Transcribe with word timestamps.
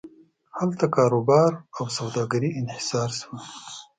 هلته 0.59 0.85
کاروبار 0.95 1.51
او 1.77 1.83
سوداګري 1.97 2.49
انحصار 2.59 3.09
شوه. 3.19 3.37